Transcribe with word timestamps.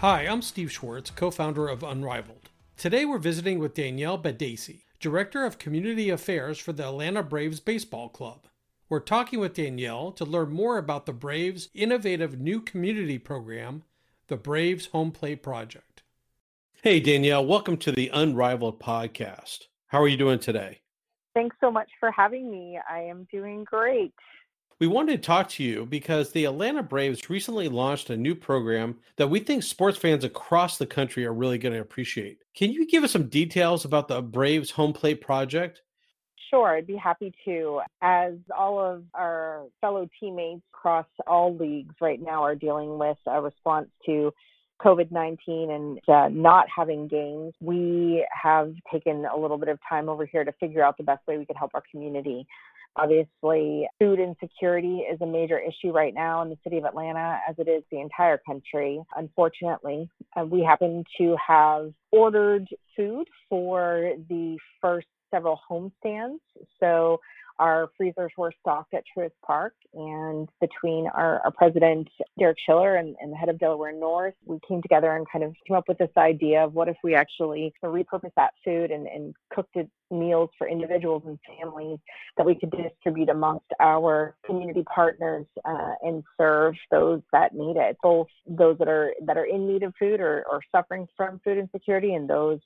Hi, 0.00 0.28
I'm 0.28 0.42
Steve 0.42 0.70
Schwartz, 0.70 1.10
co 1.10 1.32
founder 1.32 1.66
of 1.66 1.82
Unrivaled. 1.82 2.50
Today 2.76 3.04
we're 3.04 3.18
visiting 3.18 3.58
with 3.58 3.74
Danielle 3.74 4.16
Bedasie, 4.16 4.82
Director 5.00 5.44
of 5.44 5.58
Community 5.58 6.08
Affairs 6.08 6.56
for 6.56 6.72
the 6.72 6.86
Atlanta 6.86 7.24
Braves 7.24 7.58
Baseball 7.58 8.08
Club. 8.08 8.46
We're 8.88 9.00
talking 9.00 9.40
with 9.40 9.54
Danielle 9.54 10.12
to 10.12 10.24
learn 10.24 10.52
more 10.52 10.78
about 10.78 11.06
the 11.06 11.12
Braves' 11.12 11.68
innovative 11.74 12.38
new 12.38 12.60
community 12.60 13.18
program, 13.18 13.82
the 14.28 14.36
Braves 14.36 14.86
Home 14.92 15.10
Plate 15.10 15.42
Project. 15.42 16.04
Hey, 16.84 17.00
Danielle, 17.00 17.44
welcome 17.44 17.76
to 17.78 17.90
the 17.90 18.08
Unrivaled 18.14 18.78
podcast. 18.78 19.64
How 19.88 20.00
are 20.00 20.06
you 20.06 20.16
doing 20.16 20.38
today? 20.38 20.78
Thanks 21.34 21.56
so 21.60 21.72
much 21.72 21.90
for 21.98 22.12
having 22.12 22.48
me. 22.48 22.78
I 22.88 23.00
am 23.00 23.26
doing 23.32 23.64
great. 23.64 24.14
We 24.80 24.86
wanted 24.86 25.20
to 25.20 25.26
talk 25.26 25.48
to 25.50 25.64
you 25.64 25.86
because 25.86 26.30
the 26.30 26.44
Atlanta 26.44 26.84
Braves 26.84 27.28
recently 27.28 27.68
launched 27.68 28.10
a 28.10 28.16
new 28.16 28.36
program 28.36 28.96
that 29.16 29.28
we 29.28 29.40
think 29.40 29.64
sports 29.64 29.98
fans 29.98 30.22
across 30.22 30.78
the 30.78 30.86
country 30.86 31.26
are 31.26 31.34
really 31.34 31.58
going 31.58 31.74
to 31.74 31.80
appreciate. 31.80 32.44
Can 32.54 32.70
you 32.70 32.86
give 32.86 33.02
us 33.02 33.10
some 33.10 33.28
details 33.28 33.84
about 33.84 34.06
the 34.06 34.22
Braves 34.22 34.70
Home 34.70 34.92
Plate 34.92 35.20
Project? 35.20 35.82
Sure, 36.48 36.68
I'd 36.68 36.86
be 36.86 36.96
happy 36.96 37.34
to. 37.44 37.80
As 38.00 38.34
all 38.56 38.78
of 38.78 39.02
our 39.14 39.64
fellow 39.80 40.08
teammates 40.20 40.62
across 40.72 41.06
all 41.26 41.56
leagues 41.56 41.94
right 42.00 42.20
now 42.20 42.42
are 42.44 42.54
dealing 42.54 42.98
with 42.98 43.18
a 43.26 43.42
response 43.42 43.88
to 44.06 44.32
COVID 44.80 45.10
19 45.10 45.70
and 45.70 46.00
uh, 46.08 46.28
not 46.30 46.66
having 46.74 47.08
games, 47.08 47.52
we 47.60 48.24
have 48.42 48.72
taken 48.92 49.24
a 49.26 49.36
little 49.36 49.58
bit 49.58 49.68
of 49.68 49.78
time 49.88 50.08
over 50.08 50.24
here 50.24 50.44
to 50.44 50.52
figure 50.52 50.82
out 50.82 50.96
the 50.96 51.02
best 51.02 51.26
way 51.26 51.36
we 51.36 51.44
could 51.44 51.56
help 51.56 51.72
our 51.74 51.82
community. 51.90 52.46
Obviously, 52.98 53.88
food 53.98 54.18
insecurity 54.18 54.98
is 54.98 55.20
a 55.20 55.26
major 55.26 55.58
issue 55.58 55.92
right 55.92 56.12
now 56.12 56.42
in 56.42 56.50
the 56.50 56.58
city 56.64 56.78
of 56.78 56.84
Atlanta, 56.84 57.38
as 57.48 57.54
it 57.58 57.68
is 57.68 57.82
the 57.92 58.00
entire 58.00 58.38
country. 58.38 59.00
Unfortunately, 59.16 60.08
uh, 60.36 60.44
we 60.44 60.62
happen 60.62 61.04
to 61.18 61.36
have 61.44 61.92
ordered 62.10 62.66
food 62.96 63.28
for 63.48 64.12
the 64.28 64.56
first 64.80 65.06
several 65.30 65.60
homestands. 65.70 66.38
So 66.80 67.20
our 67.58 67.90
freezers 67.96 68.32
were 68.36 68.52
stocked 68.60 68.94
at 68.94 69.04
Truist 69.16 69.32
Park, 69.44 69.74
and 69.94 70.48
between 70.60 71.08
our, 71.08 71.40
our 71.40 71.50
president, 71.50 72.08
Derek 72.38 72.58
Schiller, 72.64 72.96
and, 72.96 73.16
and, 73.20 73.32
the 73.32 73.36
head 73.36 73.48
of 73.48 73.58
Delaware 73.58 73.92
North, 73.92 74.34
we 74.44 74.58
came 74.66 74.80
together 74.82 75.14
and 75.16 75.26
kind 75.30 75.44
of 75.44 75.54
came 75.66 75.76
up 75.76 75.88
with 75.88 75.98
this 75.98 76.10
idea 76.16 76.64
of 76.64 76.74
what 76.74 76.88
if 76.88 76.96
we 77.02 77.14
actually 77.14 77.72
repurpose 77.84 78.32
that 78.36 78.52
food 78.64 78.90
and, 78.90 79.06
and 79.06 79.34
cooked 79.52 79.76
it 79.76 79.90
meals 80.10 80.50
for 80.56 80.68
individuals 80.68 81.22
and 81.26 81.38
families 81.58 81.98
that 82.36 82.46
we 82.46 82.54
could 82.54 82.70
distribute 82.70 83.28
amongst 83.28 83.66
our 83.80 84.36
community 84.46 84.82
partners 84.94 85.46
uh, 85.64 85.92
and 86.02 86.22
serve 86.40 86.74
those 86.90 87.20
that 87.32 87.54
need 87.54 87.76
it, 87.76 87.96
both 88.02 88.28
those 88.46 88.78
that 88.78 88.88
are 88.88 89.12
that 89.26 89.36
are 89.36 89.44
in 89.44 89.66
need 89.66 89.82
of 89.82 89.92
food 89.98 90.20
or, 90.20 90.44
or 90.50 90.60
suffering 90.74 91.06
from 91.16 91.40
food 91.44 91.58
insecurity 91.58 92.14
and 92.14 92.28
those 92.28 92.60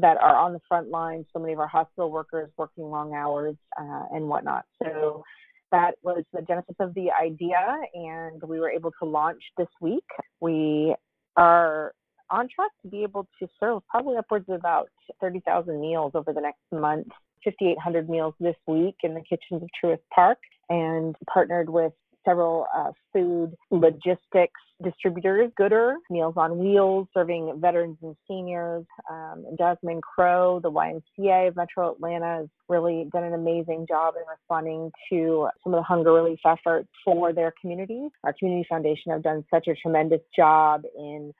that 0.00 0.16
are 0.18 0.36
on 0.36 0.52
the 0.52 0.60
front 0.68 0.88
lines, 0.88 1.26
so 1.32 1.38
many 1.38 1.52
of 1.52 1.58
our 1.58 1.68
hospital 1.68 2.10
workers 2.10 2.50
working 2.56 2.84
long 2.84 3.14
hours 3.14 3.56
uh, 3.78 4.04
and 4.12 4.28
whatnot. 4.28 4.64
So 4.82 5.22
that 5.70 5.94
was 6.02 6.24
the 6.32 6.42
genesis 6.42 6.76
of 6.80 6.94
the 6.94 7.08
idea, 7.10 7.76
and 7.94 8.42
we 8.42 8.60
were 8.60 8.70
able 8.70 8.92
to 9.02 9.08
launch 9.08 9.42
this 9.56 9.68
week. 9.80 10.04
We 10.40 10.94
are 11.36 11.92
on 12.30 12.48
track 12.54 12.70
to 12.82 12.88
be 12.88 13.02
able 13.02 13.26
to 13.40 13.48
serve 13.60 13.82
probably 13.88 14.16
upwards 14.16 14.46
of 14.48 14.54
about 14.54 14.88
30,000 15.20 15.80
meals 15.80 16.12
over 16.14 16.32
the 16.32 16.40
next 16.40 16.60
month. 16.70 17.08
5,800 17.44 18.08
meals 18.08 18.34
this 18.38 18.54
week 18.66 18.94
in 19.02 19.14
the 19.14 19.20
kitchens 19.20 19.62
of 19.62 19.68
Truist 19.82 19.98
Park 20.14 20.38
and 20.68 21.16
partnered 21.32 21.68
with 21.68 21.92
several 22.24 22.66
uh, 22.74 22.90
food 23.12 23.54
logistics 23.70 24.60
distributors, 24.82 25.50
Goodr, 25.58 25.94
Meals 26.10 26.34
on 26.36 26.58
Wheels, 26.58 27.06
serving 27.14 27.58
veterans 27.60 27.98
and 28.02 28.16
seniors. 28.26 28.84
Um, 29.10 29.44
Jasmine 29.58 30.00
Crowe, 30.00 30.60
the 30.62 30.70
YMCA 30.70 31.48
of 31.48 31.56
Metro 31.56 31.92
Atlanta, 31.92 32.38
has 32.40 32.48
really 32.68 33.08
done 33.12 33.24
an 33.24 33.34
amazing 33.34 33.86
job 33.88 34.14
in 34.16 34.22
responding 34.28 34.90
to 35.10 35.48
some 35.62 35.74
of 35.74 35.78
the 35.78 35.84
hunger 35.84 36.12
relief 36.12 36.40
efforts 36.44 36.88
for 37.04 37.32
their 37.32 37.52
communities. 37.60 38.10
Our 38.24 38.34
Community 38.38 38.66
Foundation 38.68 39.12
have 39.12 39.22
done 39.22 39.44
such 39.52 39.68
a 39.68 39.74
tremendous 39.74 40.22
job 40.36 40.82
in 40.96 41.32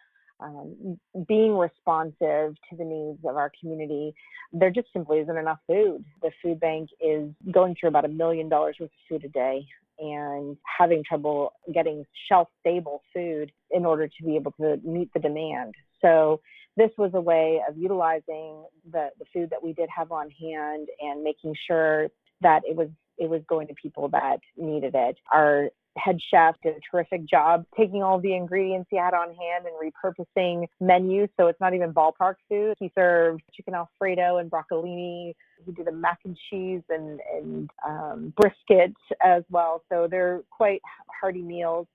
um, 0.42 0.98
being 1.28 1.56
responsive 1.56 2.56
to 2.70 2.76
the 2.76 2.84
needs 2.84 3.20
of 3.24 3.36
our 3.36 3.52
community, 3.60 4.14
there 4.52 4.70
just 4.70 4.88
simply 4.92 5.18
isn't 5.18 5.36
enough 5.36 5.58
food. 5.66 6.04
The 6.20 6.30
food 6.42 6.60
bank 6.60 6.90
is 7.00 7.30
going 7.52 7.76
through 7.78 7.90
about 7.90 8.04
a 8.04 8.08
million 8.08 8.48
dollars 8.48 8.76
worth 8.80 8.90
of 8.90 8.96
food 9.08 9.24
a 9.24 9.28
day 9.28 9.66
and 9.98 10.56
having 10.78 11.02
trouble 11.06 11.52
getting 11.72 12.04
shelf 12.28 12.48
stable 12.60 13.02
food 13.14 13.52
in 13.70 13.84
order 13.84 14.08
to 14.08 14.24
be 14.24 14.36
able 14.36 14.52
to 14.52 14.78
meet 14.84 15.10
the 15.14 15.20
demand. 15.20 15.74
So 16.00 16.40
this 16.76 16.90
was 16.96 17.10
a 17.14 17.20
way 17.20 17.60
of 17.68 17.76
utilizing 17.76 18.64
the, 18.90 19.10
the 19.18 19.26
food 19.32 19.50
that 19.50 19.62
we 19.62 19.72
did 19.72 19.88
have 19.94 20.10
on 20.10 20.30
hand 20.30 20.88
and 21.00 21.22
making 21.22 21.54
sure 21.66 22.08
that 22.40 22.62
it 22.64 22.76
was 22.76 22.88
it 23.22 23.30
was 23.30 23.40
going 23.48 23.68
to 23.68 23.74
people 23.74 24.08
that 24.08 24.40
needed 24.56 24.94
it. 24.96 25.16
Our 25.32 25.70
head 25.96 26.18
chef 26.30 26.56
did 26.62 26.74
a 26.74 26.80
terrific 26.90 27.24
job 27.24 27.64
taking 27.76 28.02
all 28.02 28.18
the 28.18 28.34
ingredients 28.34 28.88
he 28.90 28.96
had 28.96 29.14
on 29.14 29.28
hand 29.28 29.66
and 29.66 29.92
repurposing 29.92 30.66
menus 30.80 31.28
so 31.38 31.46
it's 31.46 31.60
not 31.60 31.74
even 31.74 31.92
ballpark 31.92 32.36
food. 32.48 32.74
He 32.80 32.90
served 32.94 33.42
chicken 33.54 33.74
alfredo 33.74 34.38
and 34.38 34.50
broccolini. 34.50 35.34
He 35.64 35.72
did 35.72 35.86
a 35.86 35.92
mac 35.92 36.18
and 36.24 36.36
cheese 36.50 36.82
and, 36.88 37.20
and 37.32 37.70
um, 37.86 38.32
brisket 38.36 38.94
as 39.22 39.44
well. 39.50 39.84
So 39.88 40.08
they're 40.10 40.40
quite 40.50 40.80
hearty 41.20 41.42
meals. 41.42 41.86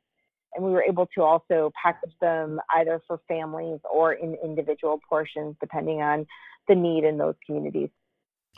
And 0.55 0.63
we 0.63 0.71
were 0.71 0.83
able 0.83 1.07
to 1.15 1.23
also 1.23 1.71
package 1.81 2.13
them 2.21 2.61
either 2.73 3.01
for 3.05 3.19
families 3.27 3.79
or 3.91 4.13
in 4.13 4.37
individual 4.41 5.01
portions, 5.09 5.55
depending 5.59 6.01
on 6.01 6.25
the 6.69 6.75
need 6.75 7.03
in 7.03 7.17
those 7.17 7.35
communities. 7.45 7.89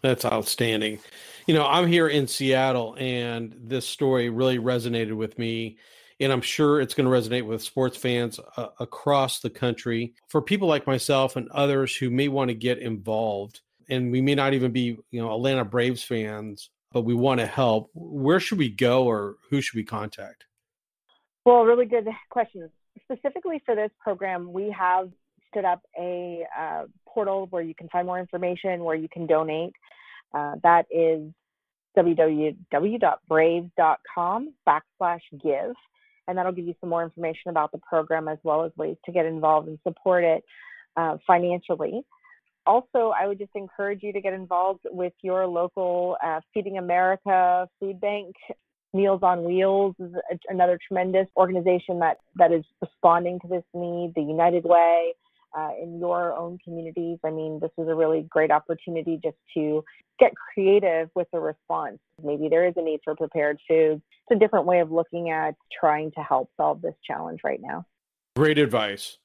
That's 0.02 0.26
outstanding. 0.26 1.00
You 1.48 1.54
know, 1.56 1.66
I'm 1.66 1.88
here 1.88 2.08
in 2.08 2.28
Seattle, 2.28 2.96
and 3.00 3.56
this 3.58 3.88
story 3.88 4.30
really 4.30 4.60
resonated 4.60 5.16
with 5.16 5.38
me. 5.38 5.78
And 6.22 6.34
I'm 6.34 6.42
sure 6.42 6.82
it's 6.82 6.94
going 6.94 7.10
to 7.10 7.30
resonate 7.30 7.46
with 7.46 7.62
sports 7.62 7.98
fans 7.98 8.40
uh, 8.58 8.68
across 8.80 9.40
the 9.40 9.50
country. 9.50 10.14
For 10.28 10.42
people 10.42 10.68
like 10.68 10.86
myself 10.86 11.38
and 11.38 11.48
others 11.50 11.96
who 11.96 12.10
may 12.10 12.28
want 12.28 12.50
to 12.50 12.54
get 12.54 12.80
involved, 12.80 13.62
and 13.90 14.12
we 14.12 14.22
may 14.22 14.36
not 14.36 14.54
even 14.54 14.72
be, 14.72 14.98
you 15.12 15.22
know, 15.22 15.34
Atlanta 15.34 15.64
Braves 15.64 16.04
fans, 16.04 16.70
but 16.92 17.02
we 17.02 17.14
want 17.14 17.40
to 17.40 17.46
help, 17.46 17.90
where 17.94 18.40
should 18.40 18.58
we 18.58 18.70
go 18.70 19.06
or 19.06 19.38
who 19.50 19.62
should 19.62 19.78
we 19.78 19.84
contact? 19.84 20.46
Well, 21.46 21.64
really 21.64 21.86
good 21.86 22.08
question. 22.30 22.70
Specifically 23.04 23.62
for 23.66 23.76
this 23.76 23.92
program, 24.00 24.52
we 24.52 24.70
have 24.72 25.10
stood 25.52 25.66
up 25.66 25.82
a 25.98 26.46
uh, 26.58 26.86
portal 27.08 27.48
where 27.50 27.62
you 27.62 27.76
can 27.76 27.90
find 27.90 28.08
more 28.08 28.20
information, 28.20 28.84
where 28.84 28.96
you 28.96 29.10
can 29.10 29.28
donate. 29.28 29.74
Uh, 30.34 30.56
that 30.64 30.86
is 30.92 31.32
www.braves.com 31.98 34.54
backslash 34.68 35.22
give. 35.44 35.76
And 36.28 36.38
that'll 36.38 36.52
give 36.52 36.68
you 36.68 36.76
some 36.80 36.92
more 36.92 37.04
information 37.04 37.50
about 37.50 37.72
the 37.72 37.80
program 37.80 38.28
as 38.28 38.38
well 38.44 38.64
as 38.64 38.72
ways 38.78 38.98
to 39.06 39.12
get 39.12 39.26
involved 39.26 39.68
and 39.68 39.80
support 39.84 40.24
it 40.24 40.44
uh, 40.96 41.18
financially. 41.26 42.04
Also, 42.68 43.12
I 43.20 43.26
would 43.26 43.40
just 43.40 43.56
encourage 43.56 44.04
you 44.04 44.14
to 44.14 44.22
get 44.22 44.34
involved 44.34 44.82
with 44.92 45.14
your 45.24 45.48
local 45.48 46.18
uh, 46.24 46.42
Feeding 46.54 46.78
America 46.78 47.68
food 47.80 48.00
bank. 48.00 48.36
Meals 48.94 49.22
on 49.24 49.44
Wheels 49.44 49.96
is 50.00 50.14
another 50.50 50.78
tremendous 50.88 51.28
organization 51.36 51.98
that, 52.00 52.18
that 52.36 52.52
is 52.52 52.64
responding 52.82 53.40
to 53.40 53.48
this 53.48 53.64
need. 53.74 54.14
The 54.16 54.22
United 54.22 54.66
Way, 54.66 55.16
uh, 55.58 55.72
in 55.82 56.00
your 56.00 56.34
own 56.34 56.58
communities. 56.64 57.20
I 57.24 57.30
mean, 57.30 57.60
this 57.60 57.72
is 57.78 57.88
a 57.88 57.96
really 57.96 58.26
great 58.30 58.52
opportunity 58.52 59.20
just 59.24 59.38
to 59.56 59.84
get 60.20 60.32
creative 60.36 61.10
with 61.16 61.28
the 61.32 61.40
response. 61.40 62.00
Maybe 62.24 62.50
there 62.50 62.68
is 62.68 62.74
a 62.78 62.82
need 62.82 63.00
for 63.04 63.16
prepared 63.16 63.60
foods. 63.68 64.02
It's 64.30 64.36
a 64.36 64.40
different 64.40 64.66
way 64.66 64.80
of 64.80 64.92
looking 64.92 65.30
at 65.30 65.56
trying 65.80 66.12
to 66.12 66.22
help 66.22 66.50
solve 66.58 66.82
this 66.82 66.96
challenge 67.06 67.42
right 67.44 67.60
now. 67.62 67.86
Great 68.36 68.58
advice. 68.58 69.18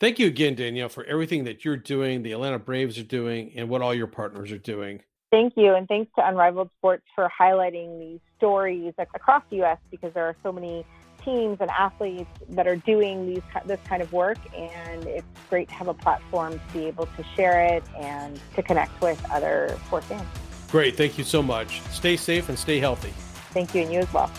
Thank 0.00 0.20
you 0.20 0.28
again, 0.28 0.54
Danielle, 0.54 0.88
for 0.88 1.04
everything 1.04 1.44
that 1.44 1.64
you're 1.64 1.76
doing, 1.76 2.22
the 2.22 2.32
Atlanta 2.32 2.60
Braves 2.60 2.98
are 2.98 3.04
doing, 3.04 3.52
and 3.56 3.68
what 3.68 3.82
all 3.82 3.92
your 3.92 4.06
partners 4.06 4.52
are 4.52 4.58
doing. 4.58 5.02
Thank 5.30 5.54
you, 5.56 5.74
and 5.74 5.86
thanks 5.88 6.10
to 6.16 6.26
Unrivaled 6.26 6.70
Sports 6.78 7.04
for 7.14 7.28
highlighting 7.38 7.98
these 7.98 8.20
stories 8.38 8.94
across 8.98 9.42
the 9.50 9.56
U.S. 9.56 9.78
because 9.90 10.14
there 10.14 10.24
are 10.24 10.36
so 10.42 10.52
many 10.52 10.86
teams 11.24 11.58
and 11.60 11.70
athletes 11.70 12.30
that 12.50 12.66
are 12.66 12.76
doing 12.76 13.26
these 13.26 13.42
this 13.66 13.80
kind 13.88 14.02
of 14.02 14.12
work, 14.12 14.38
and 14.54 15.04
it's 15.04 15.26
great 15.50 15.68
to 15.68 15.74
have 15.74 15.88
a 15.88 15.94
platform 15.94 16.58
to 16.58 16.78
be 16.78 16.86
able 16.86 17.06
to 17.06 17.24
share 17.36 17.64
it 17.64 17.84
and 17.98 18.40
to 18.54 18.62
connect 18.62 19.00
with 19.00 19.22
other 19.30 19.76
sports 19.86 20.06
fans. 20.06 20.26
Great, 20.70 20.96
thank 20.96 21.18
you 21.18 21.24
so 21.24 21.42
much. 21.42 21.80
Stay 21.90 22.16
safe 22.16 22.48
and 22.48 22.58
stay 22.58 22.78
healthy. 22.78 23.12
Thank 23.52 23.74
you, 23.74 23.82
and 23.82 23.92
you 23.92 24.00
as 24.00 24.12
well. 24.12 24.30